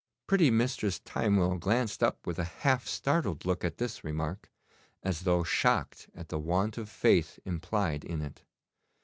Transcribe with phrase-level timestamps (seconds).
[0.25, 4.49] Pretty Mistress Timewell glanced up with a half startled look at this remark,
[5.03, 8.43] as though shocked at the want of faith implied in it.